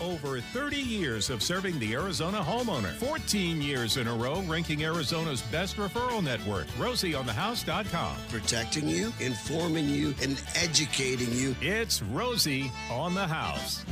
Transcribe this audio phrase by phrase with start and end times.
[0.00, 2.94] Over 30 years of serving the Arizona homeowner.
[2.94, 6.66] 14 years in a row ranking Arizona's best referral network.
[6.78, 8.16] Rosie on the RosieOnTheHouse.com.
[8.28, 11.56] Protecting you, informing you, and educating you.
[11.60, 13.84] It's Rosie on the House.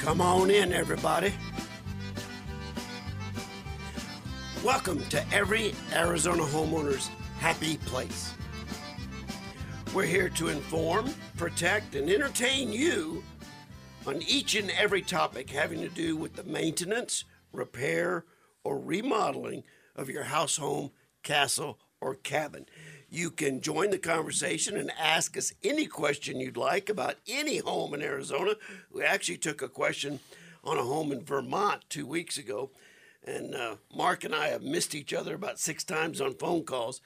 [0.00, 1.32] Come on in, everybody.
[4.64, 7.08] Welcome to every Arizona homeowner's
[7.38, 8.34] happy place.
[9.94, 13.22] We're here to inform, protect, and entertain you
[14.08, 18.24] on each and every topic having to do with the maintenance, repair,
[18.64, 19.62] or remodeling
[19.94, 20.90] of your house, home,
[21.22, 22.66] castle, or cabin.
[23.08, 27.94] You can join the conversation and ask us any question you'd like about any home
[27.94, 28.54] in Arizona.
[28.90, 30.18] We actually took a question
[30.64, 32.70] on a home in Vermont two weeks ago
[33.26, 37.00] and uh, Mark and I have missed each other about six times on phone calls,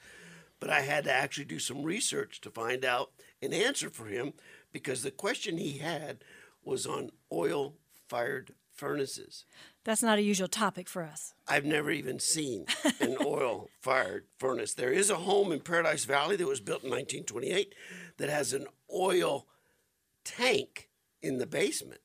[0.59, 4.33] but I had to actually do some research to find out an answer for him
[4.71, 6.23] because the question he had
[6.63, 7.75] was on oil
[8.07, 9.45] fired furnaces.
[9.83, 11.33] That's not a usual topic for us.
[11.47, 12.65] I've never even seen
[12.99, 14.73] an oil fired furnace.
[14.73, 17.73] There is a home in Paradise Valley that was built in 1928
[18.17, 19.47] that has an oil
[20.23, 20.89] tank
[21.21, 22.01] in the basement,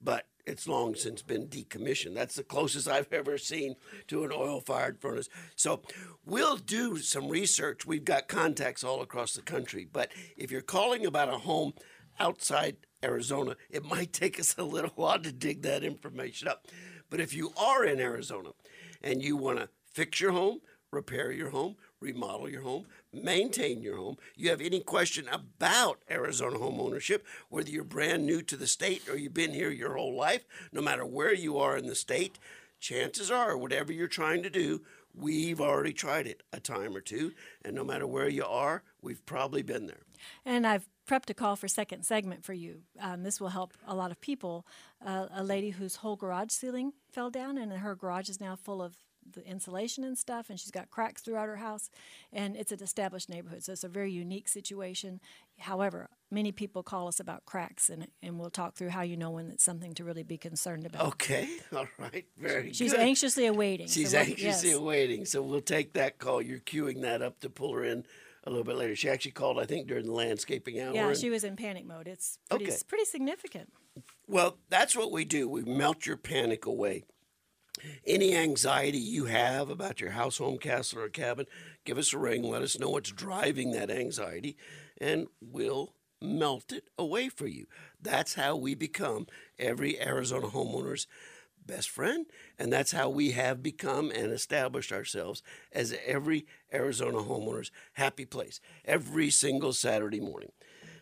[0.00, 2.14] but it's long since been decommissioned.
[2.14, 3.76] That's the closest I've ever seen
[4.08, 5.28] to an oil fired furnace.
[5.54, 5.82] So
[6.26, 7.86] we'll do some research.
[7.86, 9.86] We've got contacts all across the country.
[9.90, 11.72] But if you're calling about a home
[12.18, 16.66] outside Arizona, it might take us a little while to dig that information up.
[17.08, 18.50] But if you are in Arizona
[19.02, 20.58] and you want to fix your home,
[20.90, 24.16] repair your home, remodel your home, maintain your home.
[24.36, 29.08] You have any question about Arizona home ownership, whether you're brand new to the state
[29.08, 32.38] or you've been here your whole life, no matter where you are in the state,
[32.80, 34.80] chances are, whatever you're trying to do,
[35.14, 37.32] we've already tried it a time or two.
[37.64, 40.02] And no matter where you are, we've probably been there.
[40.44, 42.82] And I've prepped a call for second segment for you.
[43.00, 44.66] Um, this will help a lot of people.
[45.04, 48.80] Uh, a lady whose whole garage ceiling fell down, and her garage is now full
[48.82, 48.94] of
[49.32, 51.90] the insulation and stuff, and she's got cracks throughout her house.
[52.32, 55.20] And it's an established neighborhood, so it's a very unique situation.
[55.58, 59.30] However, many people call us about cracks, and and we'll talk through how you know
[59.30, 61.06] when it's something to really be concerned about.
[61.06, 62.76] Okay, all right, very good.
[62.76, 63.00] She's good.
[63.00, 63.88] anxiously awaiting.
[63.88, 64.78] She's so anxiously yes.
[64.78, 66.42] awaiting, so we'll take that call.
[66.42, 68.04] You're queuing that up to pull her in
[68.44, 68.96] a little bit later.
[68.96, 70.94] She actually called, I think, during the landscaping hour.
[70.94, 72.08] Yeah, she was in panic mode.
[72.08, 72.76] It's pretty, Okay.
[72.88, 73.72] pretty significant.
[74.26, 75.48] Well, that's what we do.
[75.48, 77.04] We melt your panic away.
[78.06, 81.46] Any anxiety you have about your house, home, castle, or cabin,
[81.84, 82.42] give us a ring.
[82.42, 84.56] Let us know what's driving that anxiety,
[85.00, 87.66] and we'll melt it away for you.
[88.00, 89.26] That's how we become
[89.58, 91.06] every Arizona homeowner's
[91.66, 92.26] best friend,
[92.58, 95.42] and that's how we have become and established ourselves
[95.72, 100.52] as every Arizona homeowner's happy place every single Saturday morning.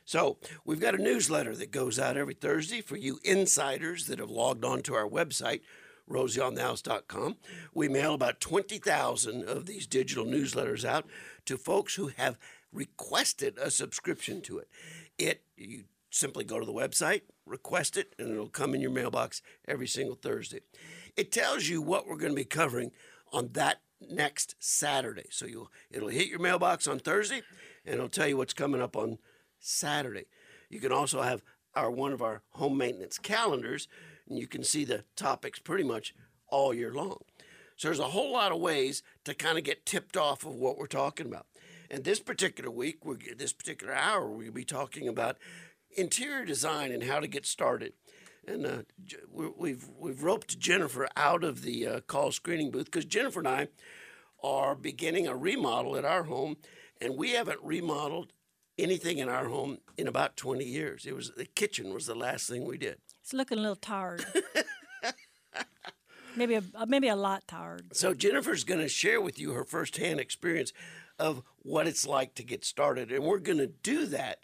[0.04, 4.30] So, we've got a newsletter that goes out every Thursday for you insiders that have
[4.30, 5.60] logged on to our website,
[6.08, 7.36] rosieonthehouse.com.
[7.74, 11.06] We mail about 20,000 of these digital newsletters out
[11.46, 12.38] to folks who have
[12.72, 14.68] requested a subscription to it.
[15.18, 19.42] It you simply go to the website, request it, and it'll come in your mailbox
[19.66, 20.60] every single Thursday.
[21.16, 22.92] It tells you what we're going to be covering
[23.32, 25.26] on that next Saturday.
[25.30, 27.42] So you'll it'll hit your mailbox on Thursday
[27.84, 29.18] and it'll tell you what's coming up on
[29.58, 30.26] Saturday.
[30.68, 31.42] You can also have
[31.74, 33.88] our one of our home maintenance calendars
[34.28, 36.14] and you can see the topics pretty much
[36.48, 37.18] all year long.
[37.76, 40.78] So there's a whole lot of ways to kind of get tipped off of what
[40.78, 41.46] we're talking about.
[41.90, 42.98] And this particular week,
[43.36, 45.38] this particular hour, to be talking about
[45.96, 47.92] interior design and how to get started.
[48.46, 48.78] And uh,
[49.30, 53.48] we- we've we've roped Jennifer out of the uh, call screening booth because Jennifer and
[53.48, 53.68] I
[54.42, 56.56] are beginning a remodel at our home,
[57.00, 58.32] and we haven't remodeled
[58.78, 61.04] anything in our home in about 20 years.
[61.04, 62.98] It was the kitchen was the last thing we did.
[63.28, 64.24] It's looking a little tired.
[66.36, 67.94] maybe a uh, maybe a lot tired.
[67.94, 70.72] So Jennifer's going to share with you her firsthand experience
[71.18, 74.38] of what it's like to get started, and we're going to do that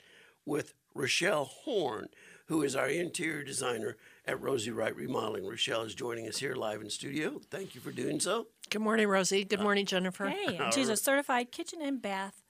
[0.45, 2.09] with Rochelle Horn,
[2.49, 3.97] who is our interior designer
[4.27, 5.47] at Rosie Wright Remodeling.
[5.47, 7.41] Rochelle is joining us here live in studio.
[7.51, 8.49] Thank you for doing so.
[8.69, 9.45] Good morning, Rosie.
[9.45, 10.27] Good morning, Jennifer.
[10.27, 12.43] Hey, and she's a certified kitchen and bath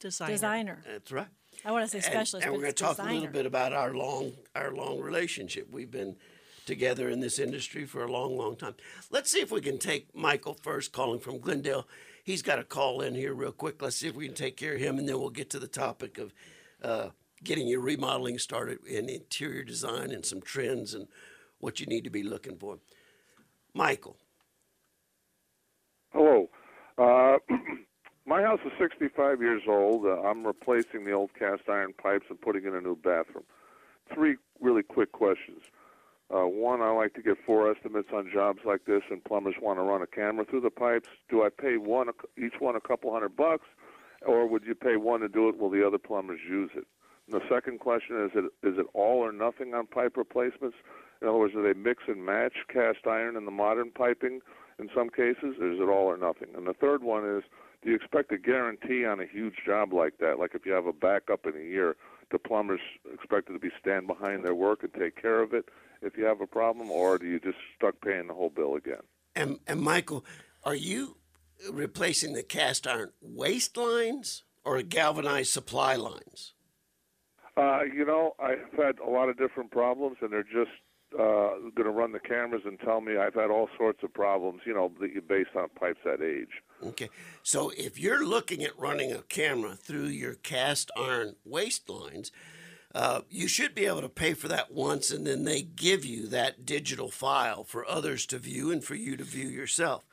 [0.00, 0.32] Designer.
[0.32, 0.82] designer.
[0.84, 1.28] That's right.
[1.64, 3.72] I want to say specialist, and, but we're going to talk a little bit about
[3.72, 5.68] our long our long relationship.
[5.70, 6.16] We've been
[6.66, 8.74] together in this industry for a long, long time.
[9.10, 11.88] Let's see if we can take Michael first, calling from Glendale.
[12.22, 13.80] He's got a call in here real quick.
[13.80, 15.66] Let's see if we can take care of him, and then we'll get to the
[15.66, 16.34] topic of
[16.82, 17.08] uh,
[17.42, 21.08] getting your remodeling started in interior design and some trends and
[21.58, 22.78] what you need to be looking for.
[23.74, 24.18] Michael,
[26.10, 26.48] Hello.
[26.96, 27.38] Uh,
[28.28, 30.04] my house is 65 years old.
[30.04, 33.44] Uh, I'm replacing the old cast iron pipes and putting in a new bathroom.
[34.14, 35.62] three really quick questions.
[36.30, 39.78] Uh, one, I like to get four estimates on jobs like this, and plumbers want
[39.78, 41.08] to run a camera through the pipes.
[41.30, 43.64] Do I pay one each one a couple hundred bucks,
[44.26, 46.86] or would you pay one to do it while the other plumbers use it?
[47.26, 50.76] And the second question is: it is it all or nothing on pipe replacements?
[51.22, 54.40] In other words, do they mix and match cast iron and the modern piping
[54.78, 56.48] in some cases, or is it all or nothing?
[56.54, 57.44] And the third one is:
[57.82, 60.38] do you expect a guarantee on a huge job like that?
[60.38, 61.96] Like if you have a backup in a year,
[62.30, 62.80] the plumbers
[63.12, 65.68] expected to be stand behind their work and take care of it
[66.02, 69.00] if you have a problem, or do you just stuck paying the whole bill again?
[69.34, 70.24] And, and Michael,
[70.64, 71.16] are you
[71.72, 76.54] replacing the cast iron waste lines or galvanized supply lines?
[77.56, 80.70] Uh, you know, I've had a lot of different problems, and they're just
[81.14, 84.60] uh, going to run the cameras and tell me I've had all sorts of problems,
[84.66, 84.92] you know,
[85.26, 86.62] based on pipes that age.
[86.84, 87.08] Okay.
[87.42, 92.30] So if you're looking at running a camera through your cast iron waste lines,
[92.94, 96.26] uh, you should be able to pay for that once, and then they give you
[96.28, 100.04] that digital file for others to view and for you to view yourself.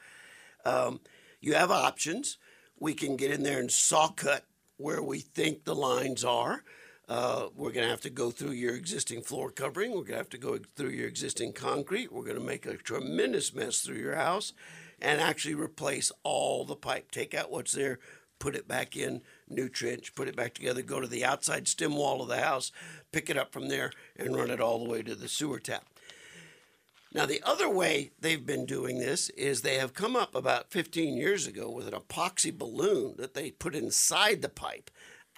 [0.65, 0.99] Um,
[1.39, 2.37] you have options.
[2.79, 4.45] We can get in there and saw cut
[4.77, 6.63] where we think the lines are.
[7.07, 9.91] Uh, we're going to have to go through your existing floor covering.
[9.91, 12.11] We're going to have to go through your existing concrete.
[12.11, 14.53] We're going to make a tremendous mess through your house
[14.99, 17.11] and actually replace all the pipe.
[17.11, 17.99] Take out what's there,
[18.39, 21.95] put it back in, new trench, put it back together, go to the outside stem
[21.95, 22.71] wall of the house,
[23.11, 25.85] pick it up from there, and run it all the way to the sewer tap.
[27.13, 31.15] Now, the other way they've been doing this is they have come up about 15
[31.15, 34.89] years ago with an epoxy balloon that they put inside the pipe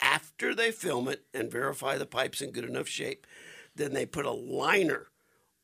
[0.02, 3.26] after they film it and verify the pipe's in good enough shape,
[3.76, 5.08] then they put a liner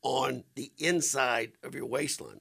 [0.02, 2.40] on the inside of your waste line.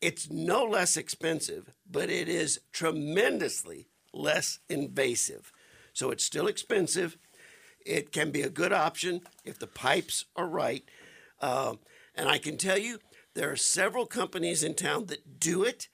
[0.00, 5.52] It's no less expensive, but it is tremendously less invasive.
[5.92, 7.16] So it's still expensive.
[7.84, 10.84] It can be a good option if the pipes are right.
[11.40, 11.74] Uh,
[12.14, 12.98] and I can tell you,
[13.34, 15.88] there are several companies in town that do it.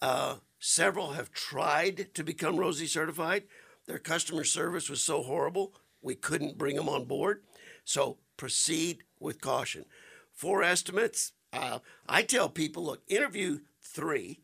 [0.00, 3.44] Uh, several have tried to become Rosie certified.
[3.86, 7.42] Their customer service was so horrible, we couldn't bring them on board.
[7.84, 9.84] So proceed with caution.
[10.32, 11.32] Four estimates.
[11.52, 14.40] Uh, I tell people, look, interview three.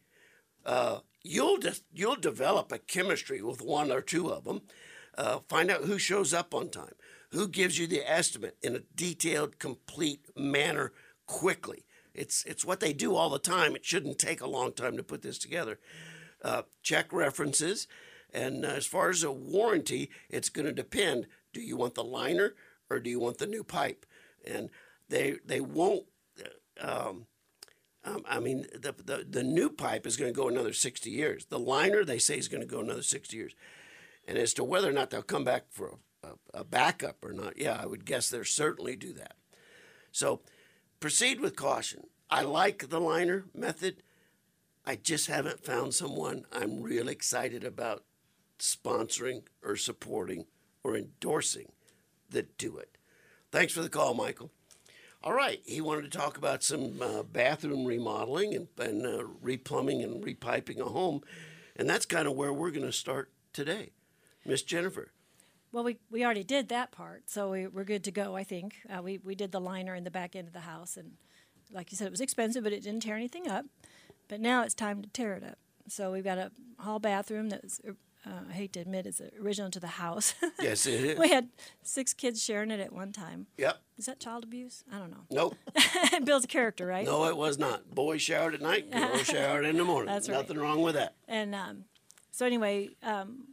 [0.65, 4.63] Uh, you'll just you'll develop a chemistry with one or two of them.
[5.17, 6.95] Uh, find out who shows up on time,
[7.31, 10.93] who gives you the estimate in a detailed, complete manner
[11.27, 11.85] quickly.
[12.15, 13.75] It's it's what they do all the time.
[13.75, 15.79] It shouldn't take a long time to put this together.
[16.45, 17.89] Uh, check references.
[18.33, 21.27] And uh, as far as a warranty, it's going to depend.
[21.53, 22.55] Do you want the liner
[22.91, 24.07] or do you want the new pipe?
[24.47, 24.71] And
[25.09, 26.07] they they won't.
[26.81, 27.27] Um,
[28.05, 31.47] um, I mean, the, the the new pipe is going to go another sixty years.
[31.47, 33.55] The liner they say is going to go another sixty years.
[34.27, 37.33] And as to whether or not they'll come back for a, a, a backup or
[37.33, 39.37] not, yeah, I would guess they'll certainly do that.
[40.13, 40.41] So
[41.01, 42.05] proceed with caution.
[42.31, 44.03] I like the liner method.
[44.85, 48.05] I just haven't found someone I'm real excited about
[48.59, 50.47] sponsoring or supporting
[50.83, 51.73] or endorsing
[52.31, 52.97] that do it.
[53.51, 54.51] Thanks for the call, Michael.
[55.23, 60.03] All right, he wanted to talk about some uh, bathroom remodeling and, and uh, replumbing
[60.05, 61.23] and repiping a home,
[61.75, 63.91] and that's kind of where we're going to start today.
[64.45, 65.13] Miss Jennifer.
[65.73, 68.77] Well, we, we already did that part, so we, we're good to go, I think.
[68.89, 71.13] Uh, we, we did the liner in the back end of the house, and
[71.73, 73.67] like you said, it was expensive, but it didn't tear anything up.
[74.29, 75.59] But now it's time to tear it up.
[75.89, 77.81] So we've got a hall bathroom that's
[78.27, 80.35] uh, I hate to admit it's original to the house.
[80.61, 81.19] Yes, it is.
[81.19, 81.49] we had
[81.83, 83.47] six kids sharing it at one time.
[83.59, 83.79] Yep.
[83.97, 84.83] Is that child abuse?
[84.93, 85.25] I don't know.
[85.31, 85.57] Nope.
[85.77, 87.07] it builds character, right?
[87.07, 87.95] No, it was not.
[87.95, 90.13] Boy showered at night, girl showered in the morning.
[90.13, 90.37] That's right.
[90.37, 91.15] Nothing wrong with that.
[91.29, 91.85] And um,
[92.31, 93.49] so anyway, um,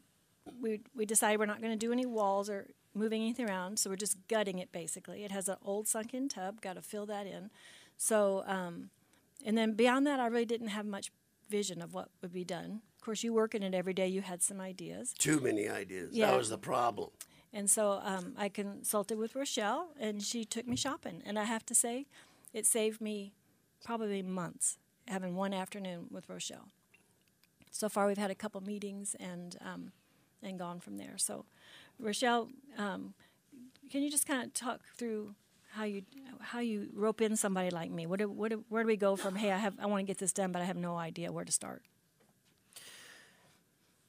[0.62, 3.90] we we decided we're not going to do any walls or moving anything around, so
[3.90, 5.24] we're just gutting it basically.
[5.24, 7.50] It has an old sunken tub, got to fill that in.
[7.98, 8.90] So, um,
[9.46, 11.12] and then beyond that, I really didn't have much
[11.50, 14.08] vision of what would be done Of course, you work in it every day.
[14.08, 15.14] You had some ideas.
[15.14, 16.10] Too many ideas.
[16.14, 16.32] Yeah.
[16.32, 17.12] That was the problem.
[17.54, 21.22] And so um, I consulted with Rochelle, and she took me shopping.
[21.26, 22.06] And I have to say,
[22.52, 23.34] it saved me
[23.84, 26.70] probably months having one afternoon with Rochelle.
[27.72, 29.92] So far, we've had a couple meetings and um,
[30.42, 31.18] and gone from there.
[31.18, 31.46] So,
[32.00, 33.14] Rochelle, um,
[33.92, 35.36] can you just kind of talk through
[35.76, 36.04] how you
[36.40, 38.06] how you rope in somebody like me?
[38.06, 39.36] What do, what do, where do we go from?
[39.36, 41.46] Hey, I have I want to get this done, but I have no idea where
[41.46, 41.84] to start.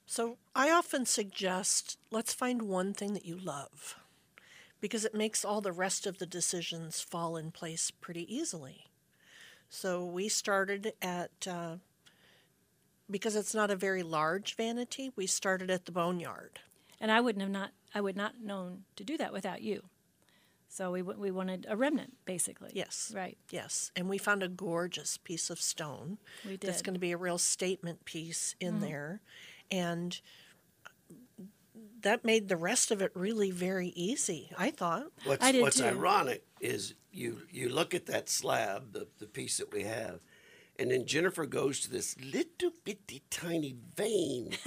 [0.06, 3.96] So I often suggest let's find one thing that you love
[4.80, 8.84] because it makes all the rest of the decisions fall in place pretty easily.
[9.68, 11.76] So we started at, uh,
[13.10, 16.60] because it's not a very large vanity, we started at the boneyard.
[17.00, 19.82] And I wouldn't have not, I would not known to do that without you.
[20.76, 22.70] So we w- we wanted a remnant, basically.
[22.74, 23.10] Yes.
[23.16, 23.38] Right.
[23.48, 26.18] Yes, and we found a gorgeous piece of stone.
[26.44, 26.68] We That's did.
[26.68, 26.84] Mm-hmm.
[26.84, 29.22] going to be a real statement piece in there,
[29.70, 30.20] and
[32.02, 34.50] that made the rest of it really very easy.
[34.58, 35.06] I thought.
[35.24, 35.86] What's, I did what's too.
[35.86, 40.20] ironic is you you look at that slab, the, the piece that we have,
[40.78, 44.50] and then Jennifer goes to this little bitty tiny vein.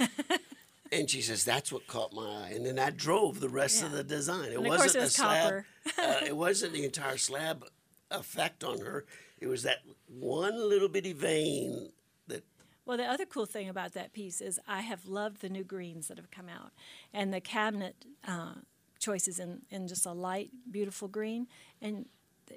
[0.92, 2.52] and she says, That's what caught my eye.
[2.54, 4.52] And then that drove the rest of the design.
[4.52, 5.64] It And wasn't it was the slab.
[5.98, 7.64] uh, it wasn't the entire slab
[8.10, 9.04] effect on her.
[9.38, 9.78] It was that
[10.08, 11.90] one little bitty vein
[12.26, 12.44] that
[12.84, 16.08] Well, the other cool thing about that piece is I have loved the new greens
[16.08, 16.72] that have come out,
[17.14, 18.54] and the cabinet uh,
[18.98, 21.46] choices in, in just a light, beautiful green.
[21.80, 22.06] And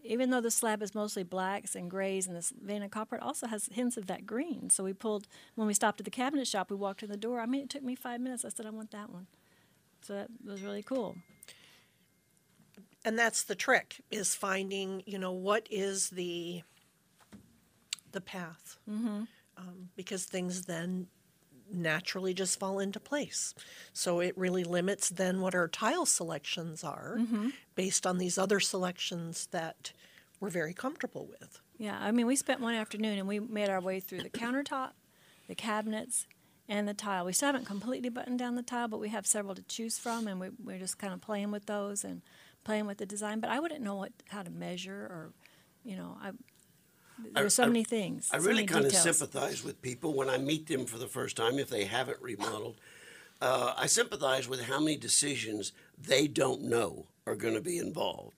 [0.03, 3.21] even though the slab is mostly blacks and grays and this vein of copper, it
[3.21, 4.69] also has hints of that green.
[4.69, 6.69] So we pulled when we stopped at the cabinet shop.
[6.71, 7.39] We walked in the door.
[7.39, 8.43] I mean, it took me five minutes.
[8.45, 9.27] I said, I want that one.
[10.01, 11.15] So that was really cool.
[13.05, 16.61] and that's the trick is finding you know what is the
[18.11, 19.23] the path mm-hmm.
[19.57, 21.07] um, because things then
[21.73, 23.53] naturally just fall into place
[23.91, 27.49] so it really limits then what our tile selections are mm-hmm.
[27.75, 29.91] based on these other selections that
[30.39, 33.81] we're very comfortable with Yeah, I mean, we spent one afternoon and we made our
[33.81, 34.91] way through the countertop,
[35.47, 36.27] the cabinets,
[36.69, 37.25] and the tile.
[37.25, 40.27] We still haven't completely buttoned down the tile, but we have several to choose from,
[40.27, 42.21] and we, we're just kind of playing with those and
[42.63, 43.39] playing with the design.
[43.39, 45.33] But I wouldn't know what how to measure or,
[45.83, 46.31] you know, I.
[47.33, 48.29] There's so I- many things.
[48.31, 49.17] I so really many kind of details.
[49.17, 52.75] sympathize with people when I meet them for the first time if they haven't remodeled.
[53.41, 58.35] Uh, I sympathize with how many decisions they don't know are going to be involved.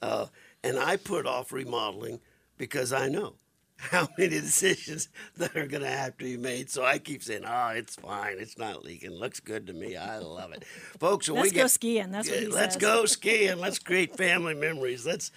[0.00, 0.26] Uh,
[0.62, 2.20] and I put off remodeling
[2.56, 3.34] because I know
[3.76, 6.70] how many decisions that are going to have to be made.
[6.70, 8.36] So I keep saying, oh, it's fine.
[8.38, 9.10] It's not leaking.
[9.10, 9.96] Looks good to me.
[9.96, 10.64] I love it.
[11.00, 12.10] Folks, when Let's we go get, skiing.
[12.12, 12.80] That's what he Let's says.
[12.80, 13.58] go skiing.
[13.58, 15.04] Let's create family memories.
[15.04, 15.30] Let's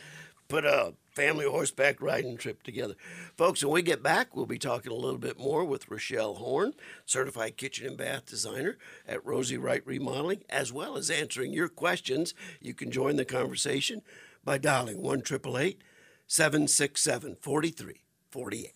[0.48, 2.94] put a family horseback riding trip together.
[3.36, 6.76] Folks, when we get back, we'll be talking a little bit more with Rochelle Horn,
[7.08, 12.36] certified kitchen and bath designer at Rosie Wright Remodeling, as well as answering your questions.
[12.62, 14.04] You can join the conversation
[14.46, 18.74] by dialing 1 767 4348.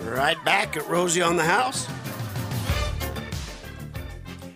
[0.00, 1.86] Right back at Rosie on the House.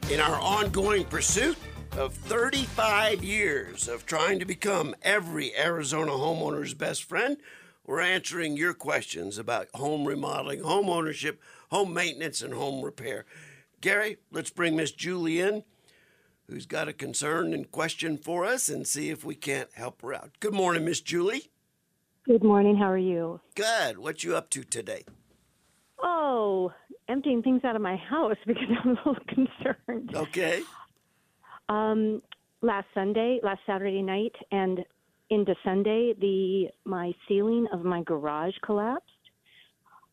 [0.08, 1.58] In our ongoing pursuit
[1.98, 7.38] of 35 years of trying to become every Arizona homeowner's best friend,
[7.84, 13.25] we're answering your questions about home remodeling, home ownership, home maintenance, and home repair.
[13.80, 15.64] Gary, let's bring Miss Julie in,
[16.48, 20.14] who's got a concern and question for us, and see if we can't help her
[20.14, 20.30] out.
[20.38, 21.50] Good morning, Miss Julie.
[22.25, 22.76] Good morning.
[22.76, 23.40] How are you?
[23.56, 23.98] Good.
[23.98, 25.04] What you up to today?
[26.00, 26.72] Oh,
[27.08, 30.14] emptying things out of my house because I'm a little concerned.
[30.14, 30.62] Okay.
[31.68, 32.22] Um,
[32.62, 34.80] last Sunday, last Saturday night, and
[35.30, 39.10] into Sunday, the my ceiling of my garage collapsed.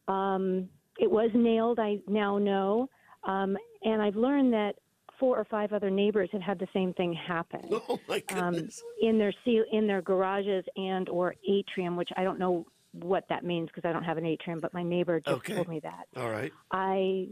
[0.07, 0.69] Um,
[0.99, 1.79] it was nailed.
[1.79, 2.89] I now know,
[3.23, 4.75] um, and I've learned that
[5.19, 7.61] four or five other neighbors have had the same thing happen.
[7.71, 8.67] Oh my um,
[9.01, 13.43] in their seal in their garages and or atrium, which I don't know what that
[13.43, 15.53] means because I don't have an atrium, but my neighbor just Okay.
[15.55, 16.05] told me that.
[16.15, 16.51] All right.
[16.71, 17.27] I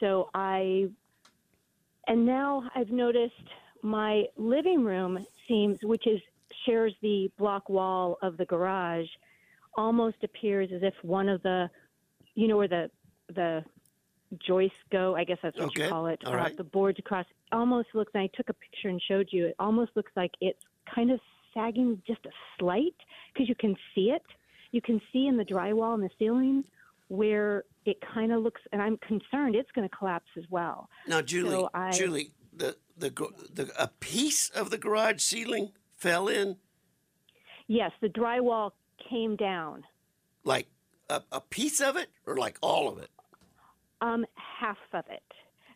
[0.00, 0.86] so I
[2.06, 3.34] and now I've noticed
[3.82, 6.20] my living room seems which is
[6.66, 9.06] shares the block wall of the garage
[9.76, 11.68] almost appears as if one of the
[12.34, 12.90] you know where the
[13.34, 13.64] the
[14.46, 15.84] joists go, I guess that's what Okay.
[15.84, 16.20] you call it.
[16.24, 16.56] All right.
[16.56, 19.92] the boards across almost looks and I took a picture and showed you it almost
[19.96, 20.58] looks like it's
[20.92, 21.20] kind of
[21.52, 22.96] sagging just a slight
[23.32, 24.22] because you can see it.
[24.74, 26.64] You can see in the drywall and the ceiling
[27.06, 30.88] where it kind of looks and I'm concerned it's going to collapse as well.
[31.06, 33.10] Now, Julie, So I- Julie, the, the
[33.54, 36.56] the a piece of the garage ceiling fell in,
[37.68, 38.72] Yes, the drywall
[39.08, 39.84] came down.
[40.42, 40.66] like
[41.08, 43.10] a, a piece of it, or like all of it
[44.00, 45.22] Um, half of it.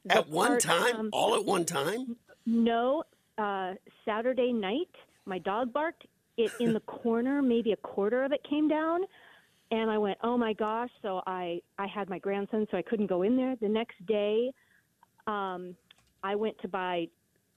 [0.07, 2.17] The at one part, time, um, all at one time.
[2.47, 3.05] No,
[3.39, 3.75] uh,
[4.05, 4.91] Saturday night,
[5.25, 6.05] my dog barked.
[6.39, 9.01] It in the corner, maybe a quarter of it came down,
[9.71, 13.09] and I went, "Oh my gosh!" So I I had my grandson, so I couldn't
[13.09, 13.57] go in there.
[13.57, 14.53] The next day,
[15.27, 15.77] um,
[16.23, 17.09] I went to buy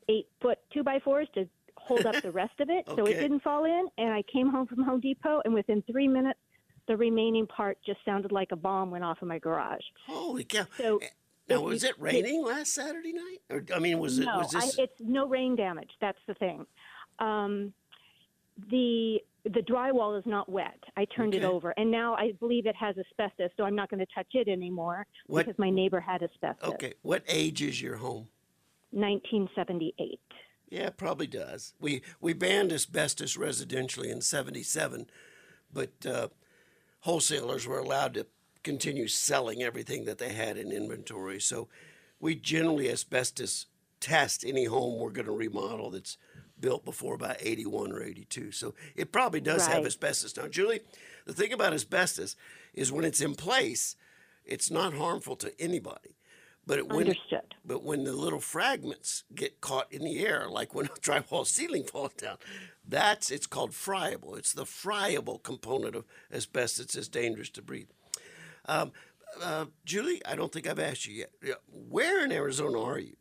[0.10, 1.48] eight foot two by fours to
[1.78, 3.88] hold up the rest of it, so it didn't fall in.
[3.98, 6.40] And I came home from Home Depot, and within three minutes,
[6.88, 9.84] the remaining part just sounded like a bomb went off in my garage.
[10.08, 10.66] Holy cow!
[10.78, 11.00] So
[11.48, 13.42] now, if was it raining last Saturday night?
[13.50, 14.80] Or I mean, was it no, was this?
[14.80, 15.92] I, it's no rain damage.
[16.00, 16.66] That's the thing.
[17.20, 17.74] Um,
[18.70, 20.78] the the drywall is not wet.
[20.96, 24.00] I turned it over, and now I believe it has asbestos, so I'm not going
[24.00, 26.70] to touch it anymore What- because my neighbor had asbestos.
[26.74, 26.94] Okay.
[27.02, 28.28] What age is your home?
[28.92, 30.20] 1978.
[30.70, 31.74] Yeah, it probably does.
[31.80, 35.10] We we banned asbestos residentially in '77,
[35.74, 36.28] but uh,
[37.02, 38.28] wholesalers were allowed to
[38.64, 41.40] continue selling everything that they had in inventory.
[41.40, 41.68] So
[42.20, 43.66] we generally asbestos
[44.00, 46.18] test any home we're going to remodel that's
[46.62, 48.52] built before about 81 or 82.
[48.52, 49.88] So it probably does have Right.
[49.88, 50.38] asbestos.
[50.38, 50.82] Now, Julie,
[51.26, 52.36] the thing about asbestos
[52.74, 53.96] is when it's in place,
[54.46, 56.16] it's not harmful to anybody.
[56.66, 57.56] But it, when, Understood.
[57.66, 61.84] but when the little fragments get caught in the air, like when a drywall ceiling
[61.84, 62.38] falls down,
[62.88, 64.36] that's it's called friable.
[64.36, 67.90] It's the friable component of asbestos that's dangerous to breathe.
[68.66, 68.92] Um,
[69.42, 71.62] uh, Julie, I don't think I've asked you yet.
[71.68, 73.16] Where in Arizona are you?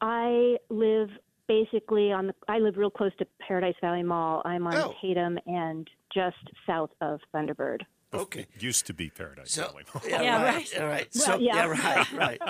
[0.00, 1.10] I live
[1.48, 2.34] basically on the.
[2.48, 4.42] I live real close to Paradise Valley Mall.
[4.44, 4.94] I'm on Oh.
[5.00, 6.36] Tatum and just
[6.66, 7.80] south of Thunderbird.
[8.14, 8.46] Okay.
[8.58, 9.84] Used to be Paradise So, Valley.
[10.08, 10.54] yeah, Yeah, right.
[10.54, 10.80] right.
[10.80, 11.08] All right.
[11.14, 11.54] Well, so, yeah.
[11.56, 11.66] yeah.
[11.66, 12.40] right, right.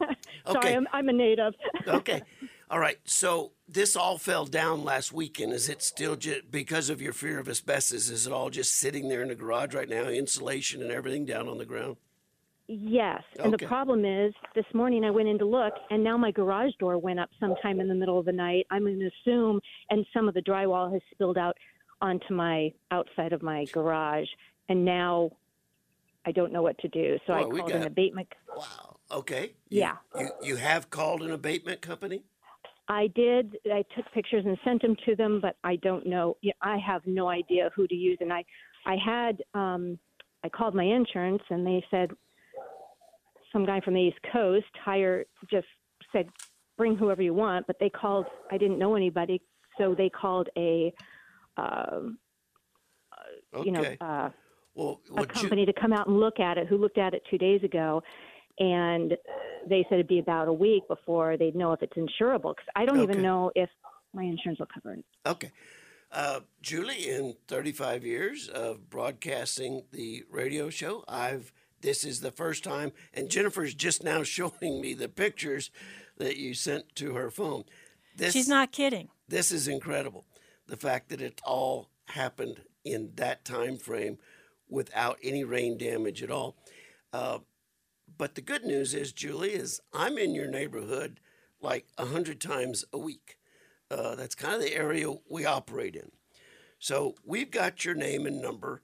[0.00, 0.16] Sorry,
[0.58, 0.76] Okay.
[0.76, 1.54] I'm, I'm a native.
[1.88, 2.22] okay.
[2.70, 2.98] All right.
[3.04, 5.54] So this all fell down last weekend.
[5.54, 8.10] Is it still just because of your fear of asbestos?
[8.10, 11.48] Is it all just sitting there in the garage right now, insulation and everything down
[11.48, 11.96] on the ground?
[12.70, 13.64] Yes, and Okay.
[13.64, 16.98] the problem is, this morning I went in to look, and now my garage door
[16.98, 18.66] went up sometime in the middle of the night.
[18.70, 19.58] I'm going to assume,
[19.88, 21.56] and some of the drywall has spilled out
[22.02, 24.28] onto my outside of my garage,
[24.68, 25.30] and now
[26.26, 27.18] I don't know what to do.
[27.26, 28.28] So Well, I called got- an abatement.
[28.54, 28.96] Wow.
[29.12, 29.54] Okay.
[29.70, 29.96] You- Yeah.
[30.14, 32.22] You you have called an abatement company?
[32.88, 33.58] I did.
[33.72, 36.36] I took pictures and sent them to them, but I don't know.
[36.60, 38.18] I have no idea who to use.
[38.20, 38.44] And I,
[38.84, 39.98] I had, um,
[40.44, 42.10] I called my insurance, and they said
[43.52, 45.66] some guy from the East Coast hire just
[46.12, 46.28] said
[46.76, 47.66] bring whoever you want.
[47.66, 48.26] But they called.
[48.50, 49.40] I didn't know anybody,
[49.78, 50.92] so they called a,
[51.56, 52.18] um,
[53.54, 53.66] Okay.
[53.66, 54.30] you know, uh,
[54.74, 56.66] well, a Ju- company to come out and look at it.
[56.68, 58.02] Who looked at it two days ago,
[58.58, 59.16] and
[59.68, 62.54] they said it'd be about a week before they'd know if it's insurable.
[62.54, 63.10] Because I don't Okay.
[63.12, 63.70] even know if
[64.12, 65.04] my insurance will cover it.
[65.26, 65.50] Okay.
[66.10, 72.64] Uh, Julie, in 35 years of broadcasting the radio show, I've this is the first
[72.64, 75.70] time, and Jennifer's just now showing me the pictures
[76.16, 77.64] that you sent to her phone.
[78.16, 79.08] This, She's not kidding.
[79.28, 80.24] This is incredible.
[80.66, 84.18] The fact that it all happened in that time frame
[84.68, 86.56] without any rain damage at all.
[87.12, 87.38] Uh,
[88.16, 91.20] but the good news is, Julie, is I'm in your neighborhood
[91.60, 93.38] like a hundred times a week.
[93.90, 96.10] Uh, that's kind of the area we operate in.
[96.78, 98.82] So we've got your name and number.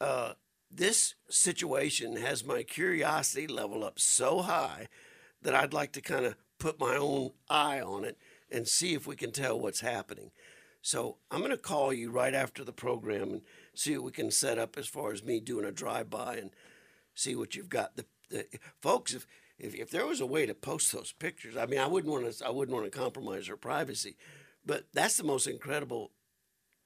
[0.00, 0.34] Uh,
[0.76, 4.88] this situation has my curiosity level up so high
[5.42, 8.18] that I'd like to kind of put my own eye on it
[8.50, 10.30] and see if we can tell what's happening.
[10.82, 13.42] So I'm going to call you right after the program and
[13.74, 16.50] see what we can set up as far as me doing a drive by and
[17.14, 17.96] see what you've got.
[17.96, 18.46] The, the
[18.80, 19.26] folks, if,
[19.58, 22.30] if if there was a way to post those pictures, I mean, I wouldn't want
[22.30, 24.16] to I wouldn't want to compromise their privacy,
[24.64, 26.10] but that's the most incredible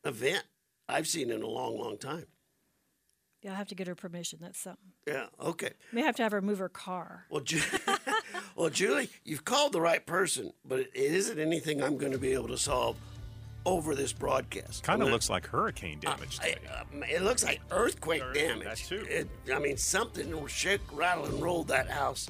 [0.05, 0.45] event
[0.89, 2.27] I've seen in a long, long time.
[3.43, 4.39] You'll have to get her permission.
[4.43, 4.91] That's something.
[5.07, 5.27] Yeah.
[5.41, 5.71] Okay.
[5.93, 7.27] We have to have her move her car.
[7.31, 7.61] Well, Ju-
[8.57, 12.33] well, Julie, you've called the right person, but it isn't anything I'm going to be
[12.33, 12.97] able to solve
[13.65, 14.83] over this broadcast.
[14.83, 16.61] Kind of looks like hurricane damage I, today.
[16.73, 18.65] uh, it looks like earthquake Earth- damage.
[18.65, 19.07] that too.
[19.09, 22.29] It, I mean, something shook, shake, rattle, and rolled that house.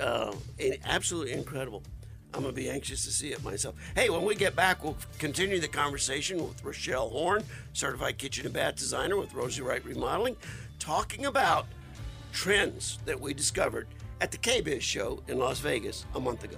[0.00, 1.82] Uh, and absolutely incredible.
[2.34, 3.74] I'm going to be anxious to see it myself.
[3.94, 8.54] Hey, when we get back, we'll continue the conversation with Rochelle Horn, certified kitchen and
[8.54, 10.36] bath designer with Rosie Wright Remodeling,
[10.78, 11.66] talking about
[12.32, 13.86] trends that we discovered
[14.22, 16.56] at the KBIS show in Las Vegas a month ago.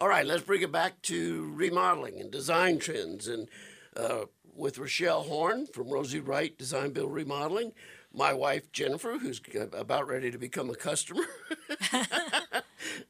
[0.00, 3.48] All right, let's bring it back to remodeling and design trends, and
[3.96, 7.72] uh, with Rochelle Horn from Rosie Wright Design Build Remodeling,
[8.12, 9.40] my wife Jennifer, who's
[9.72, 11.24] about ready to become a customer,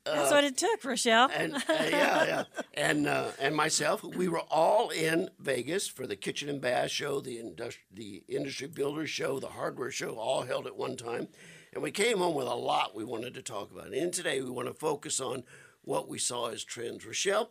[0.05, 1.31] That's what it took, Rochelle.
[1.35, 4.03] and uh, yeah, yeah, and uh, and myself.
[4.03, 8.67] We were all in Vegas for the Kitchen and Bath show, the industri- the Industry
[8.69, 11.29] Builders show, the Hardware show, all held at one time,
[11.73, 13.93] and we came home with a lot we wanted to talk about.
[13.93, 15.45] And today we want to focus on
[15.83, 17.05] what we saw as trends.
[17.07, 17.51] Rochelle,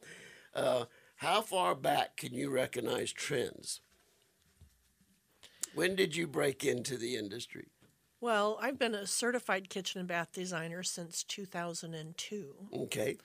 [0.54, 0.86] uh,
[1.18, 3.82] how far back can you recognize trends?
[5.78, 7.68] When did you break into the industry?
[8.20, 12.56] Well, I've been a certified kitchen and bath designer since 2002.
[12.74, 13.18] Okay.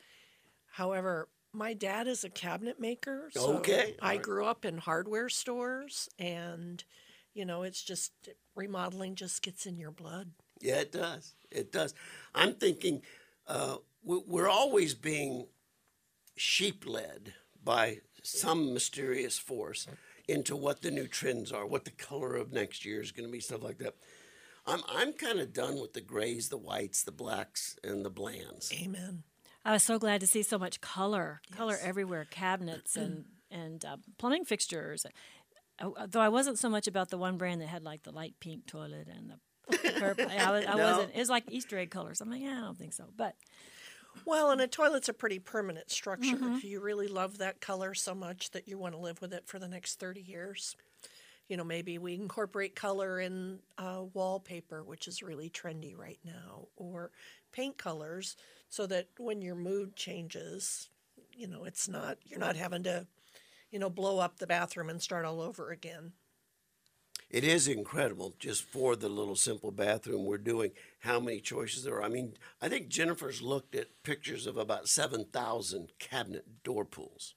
[0.72, 3.30] However, my dad is a cabinet maker.
[3.32, 4.22] So Okay, I alright.
[4.22, 6.84] grew up in hardware stores, and,
[7.32, 8.12] you know, it's just
[8.54, 10.32] remodeling just gets in your blood.
[10.60, 11.32] Yeah, it does.
[11.50, 11.94] It does.
[12.34, 13.00] I'm thinking
[13.46, 15.46] uh, we- we're always being
[16.36, 17.32] sheep led
[17.64, 19.86] by some mysterious force
[20.28, 23.32] into what the new trends are, what the color of next year is going to
[23.32, 23.94] be, stuff like that.
[24.66, 28.72] I'm I'm kind of done with the grays, the whites, the blacks, and the blands.
[28.80, 29.24] Amen.
[29.64, 33.96] I was so glad to see so much color, color everywhere, cabinets and and uh,
[34.18, 35.04] plumbing fixtures.
[35.80, 38.34] Uh, Though I wasn't so much about the one brand that had like the light
[38.38, 40.26] pink toilet and the purple.
[40.30, 40.84] I, was, I No.
[40.84, 41.14] wasn't.
[41.14, 42.20] It was like Easter egg colors.
[42.20, 43.06] I'm like, yeah, I don't think so.
[43.16, 43.34] But
[44.24, 46.46] Well, and a toilet's a pretty permanent structure.
[46.46, 49.46] If you really love that color so much that you want to live with it
[49.46, 50.76] for the next 30 years,
[51.48, 56.68] you know, maybe we incorporate color in uh, wallpaper, which is really trendy right now,
[56.76, 57.10] or
[57.52, 58.36] paint colors
[58.68, 60.88] so that when your mood changes,
[61.34, 63.06] you know, it's not, you're not having to,
[63.70, 66.12] you know, blow up the bathroom and start all over again.
[67.32, 70.72] It is incredible just for the little simple bathroom we're doing.
[71.00, 72.02] How many choices there are?
[72.02, 77.34] I mean, I think Jennifer's looked at pictures of about seven thousand cabinet door pulls.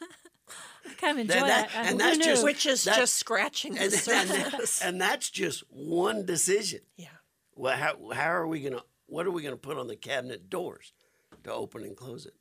[0.00, 1.70] I kind of enjoy That- that.
[1.72, 4.80] that- and that's just- Which is that- just scratching the And, and, surface.
[4.84, 6.80] and that's just one decision.
[6.96, 7.08] yeah.
[7.56, 8.82] Well, how, how are we gonna?
[9.06, 10.92] What are we gonna put on the cabinet doors
[11.42, 12.34] to open and close it?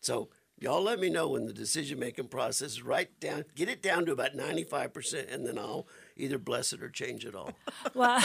[0.00, 0.28] So
[0.60, 3.44] y'all let me know when the decision making process is right down.
[3.54, 6.88] Get it down to about ninety five percent, and then I'll either bless it or
[6.88, 7.52] change it all.
[7.94, 8.22] Well,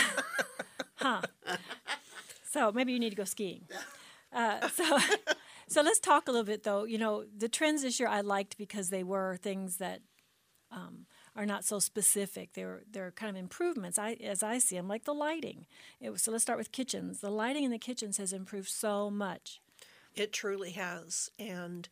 [0.96, 1.22] huh.
[2.50, 3.63] So maybe you need to go skiing.
[4.32, 5.00] Uh, so,
[5.67, 6.84] so let's talk a little bit though.
[6.84, 10.02] You know, the trends this year I liked because they were things that
[10.72, 12.54] um, are not so specific.
[12.54, 13.98] They're they're kind of improvements.
[13.98, 15.65] I as I see them, like the lighting.
[16.00, 17.22] It was, so let's start with kitchens.
[17.22, 19.60] The lighting in the kitchens has improved so much.
[20.15, 21.30] It truly has.
[21.39, 21.89] And,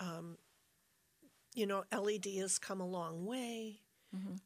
[0.00, 0.38] um,
[1.54, 3.80] you know, LED has come a long way.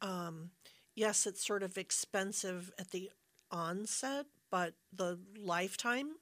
[0.01, 0.51] Um,
[0.95, 3.09] yes, it's sort of expensive at the
[3.51, 6.15] onset, but the lifetime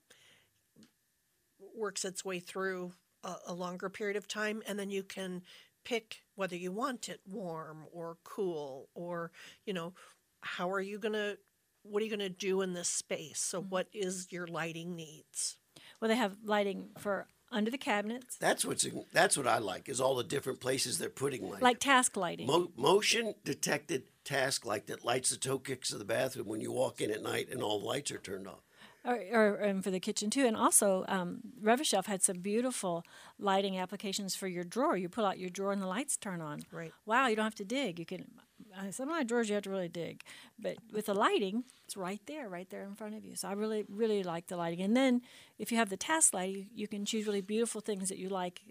[1.76, 2.94] works its way through
[3.24, 4.62] a, a longer period of time.
[4.68, 5.42] And then you can
[5.84, 9.32] pick whether you want it warm or cool or,
[9.66, 9.94] you know,
[10.42, 11.38] how are you going to.
[11.86, 13.42] What are you going to do in this space?
[13.42, 15.58] So, what is your lighting needs?
[16.00, 20.02] Well, they have lighting for under the cabinets, That's what's that's what I like is
[20.02, 21.62] all the different places they're putting light.
[21.62, 22.48] like task lighting.
[22.48, 26.72] Mo- motion detected task light that lights the toe kicks of the bathroom when you
[26.72, 28.62] walk in at night and all the lights are turned off.
[29.06, 30.46] or, or and for the kitchen too.
[30.46, 33.04] And also, um, Rev-A-Shelf had some beautiful
[33.38, 34.96] lighting applications for your drawer.
[34.96, 36.62] You pull out your drawer and the lights turn on.
[36.72, 36.94] Right.
[37.06, 38.00] Wow, you don't have to dig.
[38.00, 38.32] You can.
[38.78, 40.22] Uh, Some of my drawers you have to really dig,
[40.60, 43.36] but with the lighting, it's right there, right there in front of you.
[43.36, 44.82] So I really, really like the lighting.
[44.82, 45.22] And then
[45.58, 48.30] if you have the task light, you, you can choose really beautiful things that you
[48.30, 48.62] like.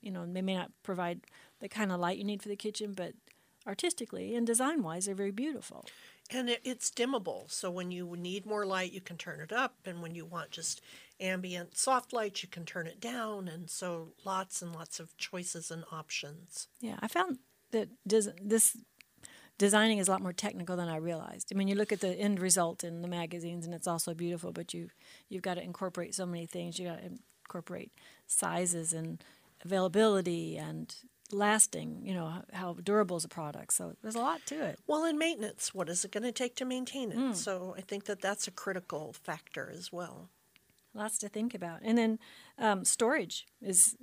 [0.00, 1.20] You know, they may not provide
[1.60, 3.12] the kind of light you need for the kitchen, but
[3.66, 5.84] artistically and design wise, they're very beautiful.
[6.32, 9.74] And it, it's dimmable, so when you need more light, you can turn it up,
[9.84, 10.80] and when you want just
[11.18, 13.48] ambient soft light, you can turn it down.
[13.48, 16.68] And so lots and lots of choices and options.
[16.80, 17.38] Yeah, I found
[17.72, 18.76] that this
[19.60, 21.52] designing is a lot more technical than I realized.
[21.52, 24.52] I mean, you look at the end result in the magazines, and it's also beautiful,
[24.52, 24.88] but you
[25.28, 26.78] you've got to incorporate so many things.
[26.78, 27.10] You got to
[27.44, 27.92] incorporate
[28.26, 29.22] sizes and
[29.62, 30.94] availability and
[31.30, 32.00] lasting.
[32.06, 33.74] You know how durable is a product.
[33.74, 34.78] So there's a lot to it.
[34.86, 37.36] Well, in maintenance, what is it going to take to maintain it?
[37.36, 40.30] So I think that that's a critical factor as well.
[40.94, 41.80] Lots to think about.
[41.84, 42.18] And then
[42.58, 43.94] um, storage is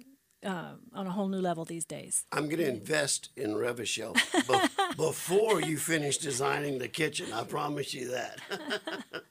[0.46, 2.26] uh, on a whole new level these days.
[2.32, 4.16] I'm going to invest in Rev-A-Shelf
[4.48, 7.34] be- before you finish designing the kitchen.
[7.34, 8.40] I promise you that.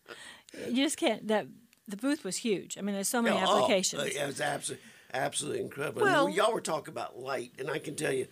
[0.68, 1.28] You just can't.
[1.28, 1.46] That
[1.86, 2.78] the booth was huge.
[2.78, 4.02] I mean, there's so many Oh, applications.
[4.02, 6.02] uh, yeah, it's absolutely, absolutely incredible.
[6.02, 8.26] Well- And y'all were talking about light, and I can tell you,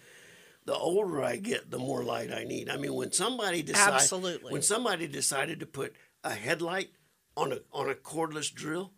[0.64, 2.70] the older I get, the more light I need.
[2.70, 4.50] I mean, when somebody decided, Absolutely.
[4.52, 6.88] when somebody decided to put a headlight
[7.37, 8.92] on a on a cordless drill,